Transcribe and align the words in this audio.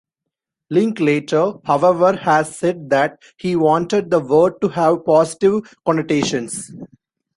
Linklater, 0.71 1.53
however, 1.63 2.13
has 2.13 2.57
said 2.57 2.89
that 2.89 3.21
he 3.37 3.55
wanted 3.55 4.09
the 4.09 4.19
word 4.19 4.59
to 4.59 4.67
have 4.69 5.05
positive 5.05 5.75
connotations. 5.85 6.71